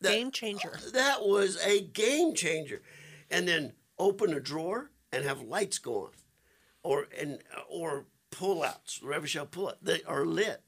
[0.00, 0.78] that- Game changer.
[0.92, 2.82] that was a game changer.
[3.30, 6.10] And then open a drawer and have lights go on,
[6.82, 10.62] or and or pull outs, Rev-A-Shelf pull out, they are lit.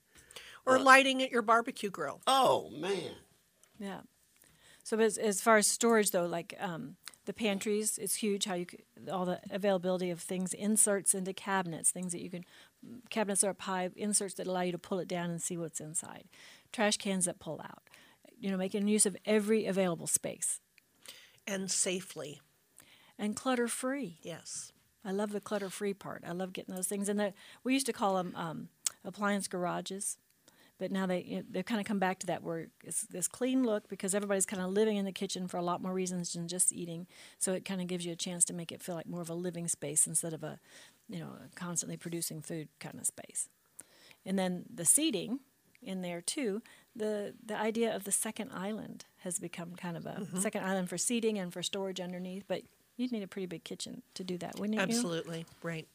[0.66, 2.20] Or lighting at your barbecue grill.
[2.26, 3.12] Oh man.
[3.78, 4.00] Yeah.
[4.82, 8.44] So as, as far as storage though, like um, the pantries, it's huge.
[8.44, 8.66] How you
[9.10, 12.44] all the availability of things, inserts into cabinets, things that you can
[13.10, 15.80] cabinets are up high, inserts that allow you to pull it down and see what's
[15.80, 16.24] inside,
[16.72, 17.82] trash cans that pull out.
[18.38, 20.60] You know, making use of every available space
[21.46, 22.40] And safely,
[23.18, 24.18] and clutter free.
[24.22, 24.72] yes.
[25.04, 26.24] I love the clutter free part.
[26.26, 27.08] I love getting those things.
[27.08, 28.68] And that we used to call them um,
[29.04, 30.18] appliance garages,
[30.78, 33.28] but now they you know, they've kind of come back to that where it's this
[33.28, 36.32] clean look because everybody's kind of living in the kitchen for a lot more reasons
[36.34, 37.06] than just eating.
[37.38, 39.30] So it kind of gives you a chance to make it feel like more of
[39.30, 40.58] a living space instead of a
[41.08, 43.48] you know a constantly producing food kind of space.
[44.26, 45.40] And then the seating
[45.82, 46.60] in there too.
[46.98, 50.98] The the idea of the second island has become kind of a second island for
[50.98, 52.62] seating and for storage underneath, but
[52.98, 54.82] You'd need a pretty big kitchen to do that, wouldn't you?
[54.82, 55.86] Absolutely, right.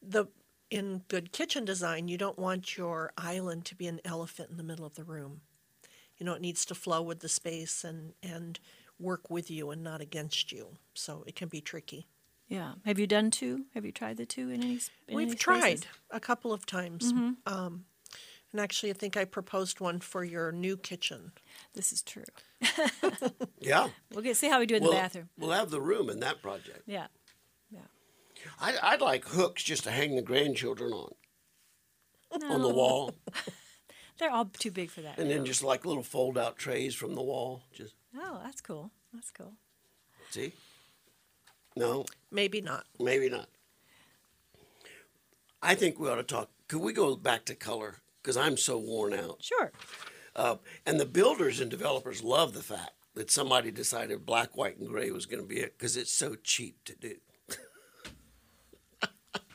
[0.00, 0.26] The
[0.70, 4.62] in good kitchen design, you don't want your island to be an elephant in the
[4.62, 5.40] middle of the room.
[6.16, 8.60] You know, it needs to flow with the space and and
[9.00, 10.76] work with you and not against you.
[10.94, 12.06] So it can be tricky.
[12.46, 12.74] Yeah.
[12.84, 13.64] Have you done two?
[13.74, 14.78] Have you tried the two in any?
[15.08, 17.12] In We've any tried a couple of times.
[17.44, 17.86] Um,
[18.52, 21.32] and actually, I think I proposed one for your new kitchen.
[21.74, 22.24] This is true.
[23.62, 23.88] Yeah.
[24.12, 25.28] We'll get see how we do in We'll, the bathroom.
[25.38, 26.82] we'll have the room in that project.
[26.86, 27.08] Yeah.
[27.70, 27.80] Yeah.
[28.58, 31.12] I'd, I'd like hooks just to hang the grandchildren on
[32.48, 33.12] on the wall,
[34.18, 35.18] They're all too big for that.
[35.18, 37.64] and then just like little fold-out trays from the wall.
[37.72, 38.90] Just Oh, that's cool.
[39.12, 39.52] That's cool.
[40.30, 40.52] see.
[41.76, 42.84] No, Maybe not.
[42.98, 43.48] maybe not.
[45.62, 46.50] I think we ought to talk.
[46.68, 47.96] Could we go back to color?
[48.22, 49.42] Because I'm so worn out.
[49.42, 49.72] Sure.
[50.36, 50.56] Uh,
[50.86, 55.10] and the builders and developers love the fact that somebody decided black, white, and gray
[55.10, 57.16] was going to be it because it's so cheap to do.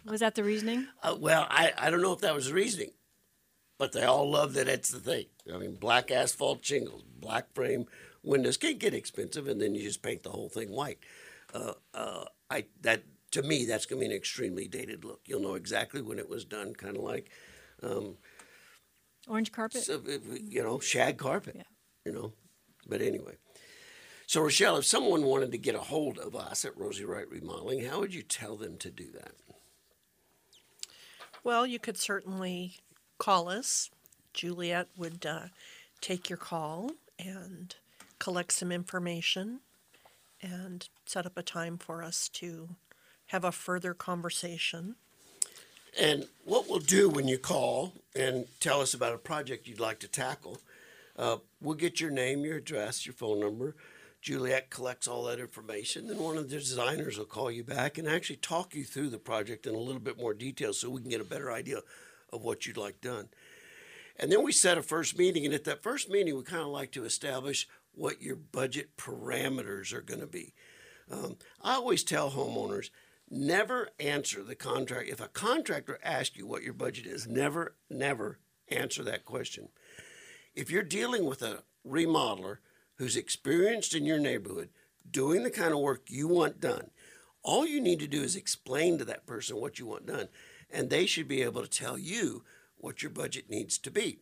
[0.05, 0.87] Was that the reasoning?
[1.01, 2.91] Uh, well, I, I don't know if that was the reasoning,
[3.79, 5.25] but they all love that it's the thing.
[5.51, 7.85] I mean, black asphalt shingles, black frame
[8.21, 10.99] windows can get expensive, and then you just paint the whole thing white.
[11.53, 15.21] Uh, uh, I that to me that's going to be an extremely dated look.
[15.25, 17.31] You'll know exactly when it was done, kind of like
[19.27, 19.83] Orange carpet.
[19.83, 20.01] so,
[20.49, 21.55] you know shag carpet.
[21.57, 21.63] Yeah.
[22.05, 22.33] You know,
[22.87, 23.35] but anyway.
[24.27, 27.85] So Rochelle, if someone wanted to get a hold of us at Rosie Wright Remodeling,
[27.85, 29.33] how would you tell them to do that?
[31.43, 32.77] Well, you could certainly
[33.19, 33.91] call us.
[34.33, 35.47] Juliet would uh,
[36.01, 37.75] take your call and
[38.17, 39.59] collect some information
[40.41, 42.69] and set up a time for us to
[43.27, 44.95] have a further conversation.
[45.99, 49.99] And what we'll do when you call and tell us about a project you'd like
[49.99, 50.59] to tackle,
[51.17, 53.75] uh, we'll get your name, your address, your phone number.
[54.21, 56.07] Juliet collects all that information.
[56.07, 59.19] Then one of the designers will call you back and actually talk you through the
[59.19, 61.81] project in a little bit more detail so we can get a better idea
[62.33, 63.29] of what you'd like done.
[64.17, 65.45] And then we set a first meeting.
[65.45, 69.93] And at that first meeting, we kind of like to establish what your budget parameters
[69.93, 70.53] are going to be.
[71.11, 72.89] Um, I always tell homeowners
[73.29, 75.09] never answer the contract.
[75.09, 79.69] If a contractor asks you what your budget is, never, never answer that question.
[80.53, 82.57] If you're dealing with a remodeler
[82.95, 84.69] who's experienced in your neighborhood,
[85.09, 86.91] doing the kind of work you want done,
[87.43, 90.29] all you need to do is explain to that person what you want done,
[90.71, 92.43] and they should be able to tell you
[92.77, 94.19] what your budget needs to be.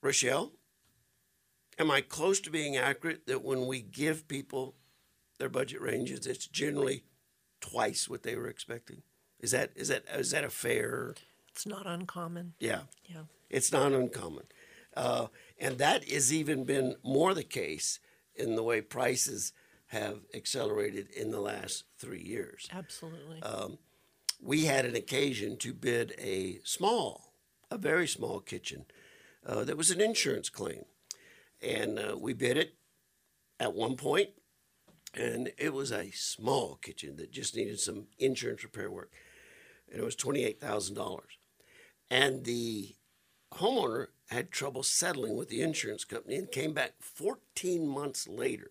[0.00, 0.52] Rochelle,
[1.78, 4.76] am I close to being accurate that when we give people
[5.38, 7.04] their budget ranges, it's generally
[7.62, 9.02] twice what they were expecting?
[9.40, 11.14] Is that is that is that a fair?
[11.48, 12.52] It's not uncommon.
[12.60, 13.24] Yeah, Yeah.
[13.48, 14.44] it's not uncommon,
[14.96, 17.98] uh, and that has even been more the case
[18.34, 19.52] in the way prices
[19.88, 22.68] have accelerated in the last three years.
[22.72, 23.42] Absolutely.
[24.40, 27.32] we had an occasion to bid a small,
[27.70, 28.84] a very small kitchen
[29.46, 30.84] uh, that was an insurance claim.
[31.60, 32.74] And uh, we bid it
[33.60, 34.30] at one point,
[35.14, 39.10] and it was a small kitchen that just needed some insurance repair work.
[39.90, 41.20] And it was $28,000.
[42.10, 42.94] And the
[43.54, 48.70] homeowner had trouble settling with the insurance company and came back 14 months later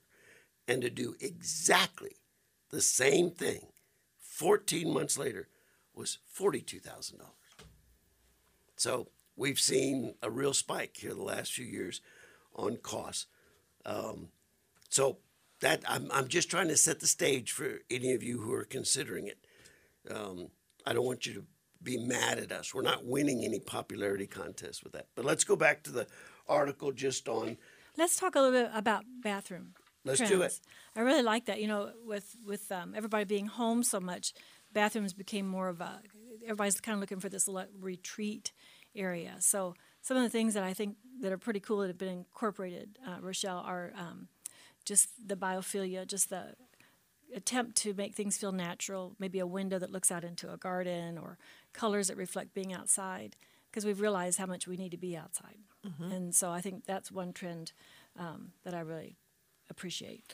[0.67, 2.17] and to do exactly
[2.69, 3.67] the same thing
[4.19, 5.49] 14 months later
[5.93, 7.21] was $42,000.
[8.75, 12.01] So we've seen a real spike here the last few years
[12.56, 13.27] on costs.
[13.86, 14.30] Um,
[14.89, 15.17] so
[15.62, 18.65] that I'm, I'm just trying to set the stage for any of you who are
[18.65, 19.38] considering it.
[20.10, 20.50] Um,
[20.86, 21.43] I don't want you to
[21.82, 22.74] be mad at us.
[22.74, 25.08] We're not winning any popularity contest with that.
[25.15, 26.08] But let's go back to the
[26.47, 27.58] article just on
[27.97, 29.74] Let's talk a little bit about bathroom.
[30.06, 30.60] Let's do it.
[30.95, 31.62] I really like that.
[31.62, 34.34] You know, with with um, everybody being home so much,
[34.74, 36.02] bathrooms became more of a.
[36.43, 37.47] Everybody's kind of looking for this
[37.80, 38.52] retreat
[38.95, 39.36] area.
[39.39, 42.10] So some of the things that I think that are pretty cool that have been
[42.10, 44.28] incorporated, uh, Rochelle, are um,
[44.86, 46.56] just the biophilia, just the
[47.36, 49.15] attempt to make things feel natural.
[49.20, 51.38] Maybe a window that looks out into a garden, or
[51.74, 53.36] colors that reflect being outside.
[53.70, 55.58] Because we've realized how much we need to be outside,
[56.12, 57.72] and so I think that's one trend
[58.20, 59.15] um, that I really
[59.70, 60.34] appreciate.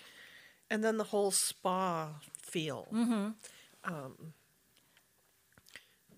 [0.71, 2.87] and then the whole spa feel.
[3.83, 4.33] Um,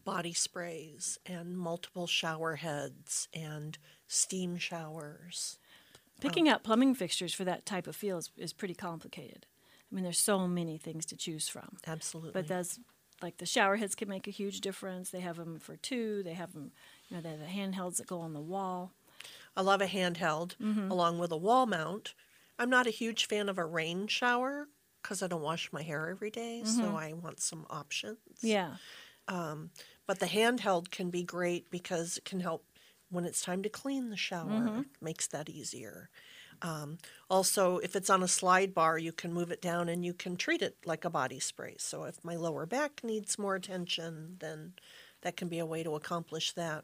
[0.06, 5.60] body sprays and multiple shower heads and steam showers.
[6.20, 9.46] Picking out plumbing fixtures for that type of feel is, is pretty complicated.
[9.92, 11.78] I mean, there's so many things to choose from.
[11.88, 12.32] Absolutely.
[12.34, 12.80] But that's
[13.22, 15.10] like the shower heads can make a huge difference.
[15.10, 16.22] They have them for two.
[16.24, 16.72] They have them,
[17.10, 18.94] you know, they have the handhelds that go on the wall.
[19.58, 20.54] I love a handheld
[20.92, 22.14] along with a wall mount.
[22.58, 24.68] I'm not a huge fan of a rain shower
[25.02, 28.20] because I don't wash my hair every day, so I want some options.
[28.42, 28.76] Yeah.
[29.28, 29.72] Um,
[30.06, 32.64] But the handheld can be great because it can help
[33.10, 34.86] when it's time to clean the shower.
[35.02, 36.10] Makes that easier.
[36.62, 36.98] Um,
[37.30, 40.36] also, if it's on a slide bar, you can move it down and you can
[40.36, 41.76] treat it like a body spray.
[41.78, 44.74] So if my lower back needs more attention, then
[45.22, 46.84] that can be a way to accomplish that.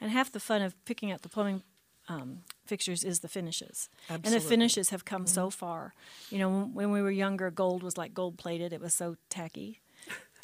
[0.00, 1.62] And half the fun of picking out the plumbing
[2.08, 3.88] um, fixtures is the finishes.
[4.08, 4.32] Absolutely.
[4.32, 5.94] And the finishes have come so far.
[6.30, 9.80] You know, when we were younger, gold was like gold plated, it was so tacky.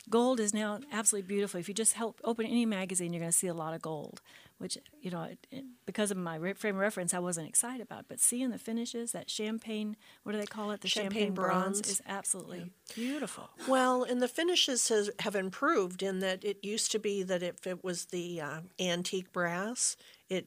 [0.09, 1.59] Gold is now absolutely beautiful.
[1.59, 4.21] If you just help open any magazine, you're going to see a lot of gold,
[4.59, 7.81] which, you know, it, it, because of my re- frame of reference, I wasn't excited
[7.81, 8.05] about.
[8.09, 10.81] But seeing the finishes, that champagne, what do they call it?
[10.81, 11.88] The Champagne bronze, bronze.
[11.88, 13.51] is absolutely beautiful.
[13.66, 17.66] Well, and the finishes has, have improved in that it used to be that if
[17.66, 19.97] it was the uh, antique brass,
[20.29, 20.47] it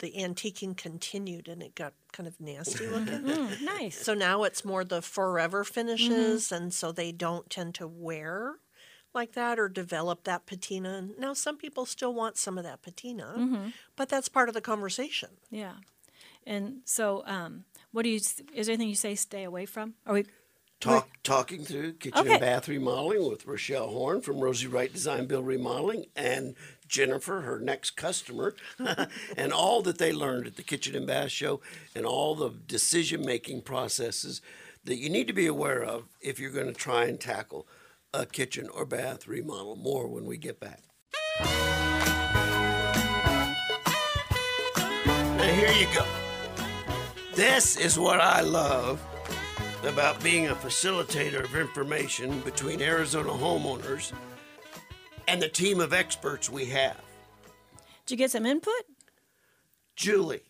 [0.00, 3.20] the antiquing continued and it got kind of nasty looking.
[3.20, 4.04] Mm, nice.
[4.04, 8.56] So now it's more the forever finishes, and so they don't tend to wear
[9.14, 11.08] like that or develop that patina.
[11.18, 15.30] Now some people still want some of that patina, but that's part of the conversation.
[15.50, 15.74] Yeah.
[16.46, 19.94] And so, um, what do you, is there anything you say stay away from?
[20.06, 20.24] Are we,
[20.80, 22.32] Talk, talking through kitchen Okay.
[22.32, 26.54] and bath remodeling with Rochelle Horn from Rosie Wright Design Build Remodeling and
[26.90, 28.54] Jennifer, her next customer,
[29.36, 31.60] and all that they learned at the Kitchen and Bath Show
[31.94, 34.42] and all the decision making processes
[34.84, 37.66] that you need to be aware of if you're going to try and tackle
[38.12, 39.76] a kitchen or bath remodel.
[39.76, 40.82] More when we get back.
[45.36, 46.04] Now, here you go.
[47.34, 49.00] This is what I love
[49.84, 54.12] about being a facilitator of information between Arizona homeowners
[55.30, 57.00] and the team of experts we have.
[58.04, 58.82] did you get some input?
[59.94, 60.42] Julie,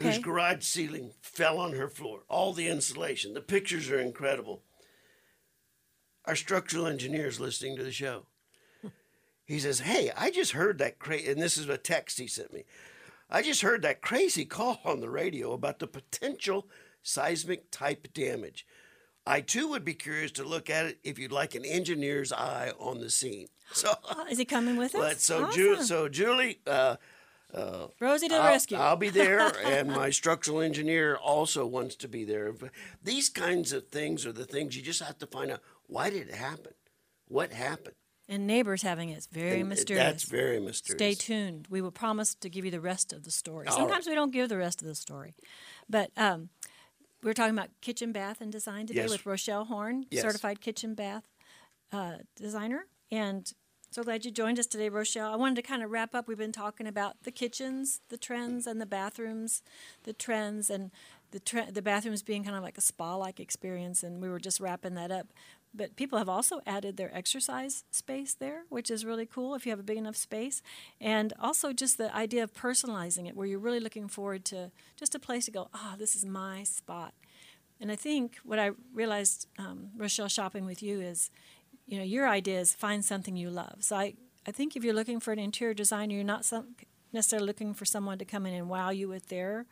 [0.00, 4.62] whose garage ceiling fell on her floor, all the insulation, the pictures are incredible.
[6.24, 8.24] Our structural engineer is listening to the show.
[9.44, 12.54] He says, Hey, I just heard that crazy, and this is a text he sent
[12.54, 12.64] me.
[13.28, 16.68] I just heard that crazy call on the radio about the potential
[17.02, 18.66] seismic type damage.
[19.26, 22.72] I too would be curious to look at it if you'd like an engineer's eye
[22.78, 23.46] on the scene.
[23.72, 25.00] So, Oh, is he coming with us?
[25.00, 25.54] but so, Awesome.
[25.56, 26.96] Ju- so Julie, uh,
[28.00, 28.76] Rosie to the I'll, rescue.
[28.76, 32.52] I'll be there, and my structural engineer also wants to be there.
[32.52, 32.70] But
[33.02, 35.60] These kinds of things are the things you just have to find out.
[35.86, 36.72] Why did it happen?
[37.28, 37.94] What happened?
[38.28, 39.14] and neighbors having it.
[39.16, 40.04] It's very And mysterious.
[40.04, 40.98] That's very mysterious.
[40.98, 41.66] Stay tuned.
[41.68, 43.66] We will promise to give you the rest of the story.
[43.66, 45.34] All Sometimes we don't give the rest of the story.
[45.88, 46.50] But um,
[47.22, 49.10] we're talking about kitchen, bath, and design today Yes.
[49.10, 50.22] with Rochelle Horn, Yes.
[50.22, 51.24] certified kitchen bath
[51.92, 52.86] uh, designer.
[53.10, 53.52] And
[53.90, 55.32] so glad you joined us today, Rochelle.
[55.32, 56.28] I wanted to kind of wrap up.
[56.28, 59.62] We've been talking about the kitchens, the trends, and the bathrooms,
[60.04, 60.92] the trends, and
[61.32, 64.02] the tre- the bathrooms being kind of like a spa-like experience.
[64.04, 65.32] And we were just wrapping that up.
[65.72, 69.70] But people have also added their exercise space there, which is really cool if you
[69.70, 70.62] have a big enough space.
[71.00, 75.14] And also just the idea of personalizing it, where you're really looking forward to just
[75.14, 77.14] a place to go, ah, this is my spot.
[77.80, 81.30] And I think what I realized, um, Rochelle, shopping with you is,
[81.86, 83.76] you know, your idea is find something you love.
[83.80, 84.14] So I,
[84.46, 86.74] I think if you're looking for an interior designer, you're not some,
[87.12, 89.66] necessarily looking for someone to come in and wow you with their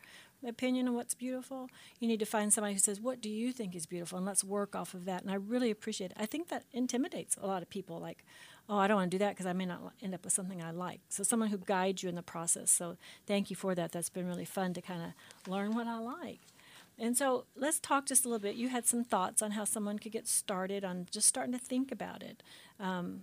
[0.47, 1.69] opinion on what's beautiful.
[1.99, 4.45] You need to find somebody who says, "What do you think is beautiful?" and let's
[4.45, 5.23] work off of that.
[5.23, 6.17] And I really appreciate it.
[6.19, 7.99] I think that intimidates a lot of people.
[7.99, 8.25] Like,
[8.69, 10.63] oh, I don't want to do that because I may not end up with something
[10.63, 11.01] I like.
[11.09, 12.71] So someone who guides you in the process.
[12.71, 12.97] So
[13.27, 13.93] thank you for that.
[13.93, 16.41] That's been really fun to kind of learn what I like.
[16.99, 18.57] And so let's talk just a little bit.
[18.57, 21.93] You had some thoughts on how someone could get started on just starting to think
[21.93, 22.43] about it.
[22.81, 23.23] Um,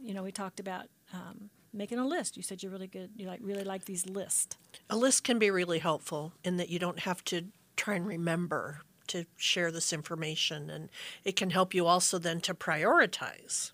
[0.00, 2.36] you know, we talked about um, making a list.
[2.36, 3.10] You said you're really good.
[3.16, 4.56] You like really like these lists.
[4.90, 8.80] A list can be really helpful in that you don't have to try and remember
[9.08, 10.90] to share this information, and
[11.24, 13.72] it can help you also then to prioritize.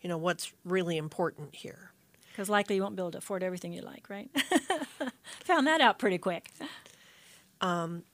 [0.00, 1.92] You know what's really important here.
[2.30, 4.30] Because likely you won't be able to afford everything you like, right?
[5.44, 6.50] Found that out pretty quick.
[7.60, 8.04] Um,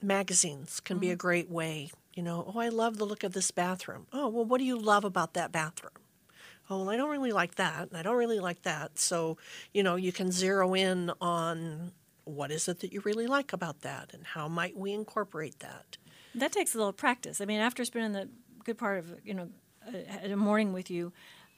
[0.00, 1.18] magazines can be a mm-hmm.
[1.18, 1.90] great way.
[2.14, 4.06] You know, oh, I love the look of this bathroom.
[4.12, 5.92] Oh, well, what do you love about that bathroom?
[6.70, 8.98] Oh, well, I don't really like that, and I don't really like that.
[8.98, 9.36] So,
[9.72, 11.92] you know, you can zero in on
[12.24, 15.98] what is it that you really like about that, and how might we incorporate that.
[16.34, 17.40] That takes a little practice.
[17.40, 18.28] I mean, after spending the
[18.64, 19.48] good part of you know
[19.86, 21.12] a, a morning with you,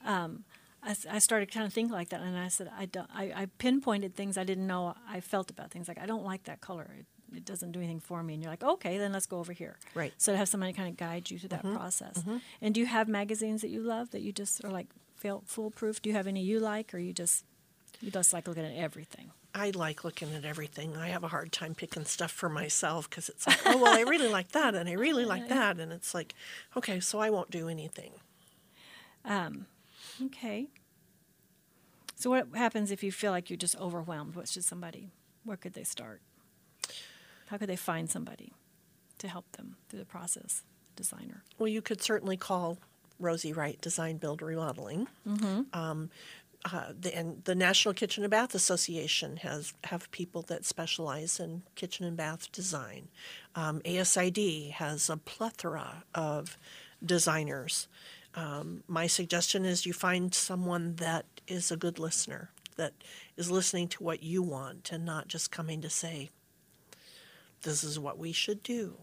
[0.05, 0.43] um,
[0.83, 4.15] I started kind of thinking like that, and I said I, don't, I I pinpointed
[4.15, 5.87] things I didn't know I felt about things.
[5.87, 6.89] Like I don't like that color.
[6.97, 7.05] It,
[7.35, 8.33] it doesn't do anything for me.
[8.33, 9.77] And you're like, okay, then let's go over here.
[9.93, 10.13] Right.
[10.17, 12.23] So to have somebody kind of guide you through that process.
[12.61, 16.01] And do you have magazines that you love that you just are like feel foolproof?
[16.01, 17.45] Do you have any you like, or you just
[18.01, 19.31] you just like looking at everything?
[19.55, 20.95] I like looking at everything.
[20.95, 24.01] I have a hard time picking stuff for myself because it's like, oh, well, I
[24.01, 25.79] really like that and I really like that.
[25.79, 26.35] And it's like,
[26.75, 28.11] okay, so I won't do anything.
[29.25, 29.65] Um,
[30.25, 30.67] Okay.
[32.15, 34.35] So what happens if you feel like you're just overwhelmed?
[34.35, 35.11] What should somebody?
[35.43, 36.21] Where could they start?
[37.47, 38.53] How could they find somebody
[39.19, 40.63] to help them through the process?
[40.95, 41.43] Designer.
[41.59, 42.79] Well, you could certainly call
[43.19, 45.07] Rosie Wright Design Build Remodeling.
[45.73, 46.09] Um,
[46.65, 51.61] uh, the, and the National Kitchen and Bath Association has have people that specialize in
[51.75, 53.09] kitchen and bath design.
[53.55, 56.57] Um, ASID has a plethora of
[57.05, 57.87] designers.
[58.33, 62.93] Um, my suggestion is you find someone that is a good listener, that
[63.37, 66.29] is listening to what you want and not just coming to say,
[67.63, 68.97] "This is what we should do."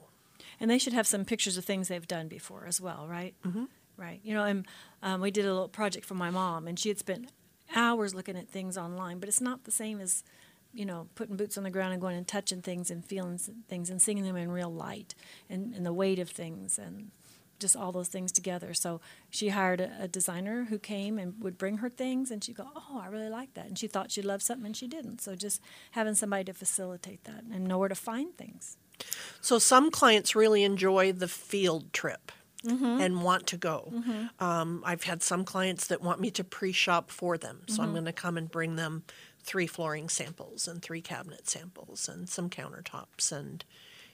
[0.60, 3.34] And they should have some pictures of things they've done before as well, right?
[3.44, 3.64] Mm-hmm.
[3.96, 4.20] Right.
[4.24, 4.66] You know, and
[5.02, 7.30] um, we did a little project for my mom, and she had spent
[7.74, 10.24] hours looking at things online, but it's not the same as,
[10.72, 13.38] you know, putting boots on the ground and going and touching things and feeling
[13.68, 15.14] things and seeing them in real light
[15.48, 17.10] and, and the weight of things and
[17.58, 18.74] just all those things together.
[18.74, 19.00] So
[19.30, 22.68] she hired a, a designer who came and would bring her things, and she'd go,
[22.74, 25.20] "Oh, I really like that," and she thought she loved something and she didn't.
[25.20, 25.60] So just
[25.92, 28.76] having somebody to facilitate that and know where to find things.
[29.40, 32.30] So some clients really enjoy the field trip
[32.64, 33.00] mm-hmm.
[33.00, 33.92] and want to go.
[33.92, 34.44] Mm-hmm.
[34.44, 37.94] Um, I've had some clients that want me to pre-shop for them, so I'm mm-hmm.
[37.94, 39.04] going to come and bring them
[39.42, 43.64] three flooring samples and three cabinet samples and some countertops and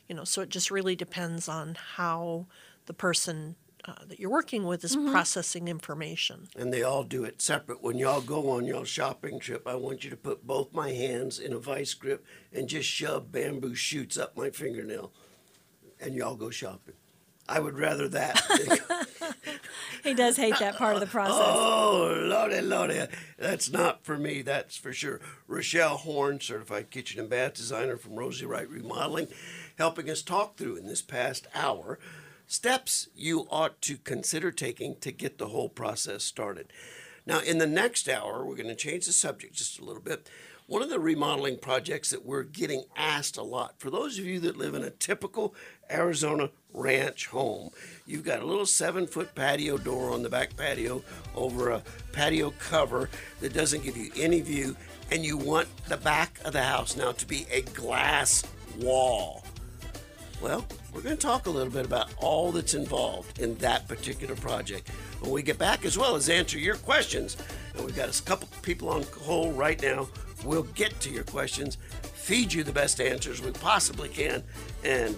[0.08, 0.24] you know.
[0.24, 2.46] So it just really depends on how
[2.90, 6.48] the person uh, that you're working with is processing information.
[6.56, 7.80] and they all do it separate.
[7.84, 11.38] When y'all go on y'all shopping trip, I want you to put both my hands
[11.38, 15.12] in a vice grip and just shove bamboo shoots up my fingernail,
[16.00, 16.94] and y'all go shopping.
[17.48, 19.06] I would rather that.
[20.02, 21.36] He does hate that part of the process.
[21.38, 23.02] oh, lordy, lordy,
[23.38, 24.40] that's not for me.
[24.40, 25.20] That's for sure.
[25.46, 29.28] Rochelle Horn, certified kitchen and bath designer from Rosie Wright Remodeling,
[29.76, 31.98] helping us talk through in this past hour
[32.50, 36.72] steps you ought to consider taking to get the whole process started.
[37.24, 40.28] Now, in the next hour, we're going to change the subject just a little bit.
[40.66, 44.40] One of the remodeling projects that we're getting asked a lot for those of you
[44.40, 45.54] that live in a typical
[45.88, 47.70] Arizona ranch home,
[48.04, 51.04] you've got a little seven foot patio door on the back patio
[51.36, 51.82] over a
[52.12, 53.08] patio cover
[53.40, 54.76] that doesn't give you any view,
[55.12, 58.44] and you want the back of the house now to be a glass
[58.80, 59.44] wall.
[60.40, 60.64] Well,
[60.94, 64.88] we're going to talk a little bit about all that's involved in that particular project
[65.20, 67.36] when we get back, as well as answer your questions.
[67.74, 70.08] And we've got a couple people on hold right now.
[70.44, 71.76] We'll get to your questions,
[72.14, 74.42] feed you the best answers we possibly can,
[74.82, 75.14] and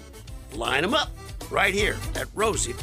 [0.54, 1.10] line them up
[1.50, 2.74] right here at Rosie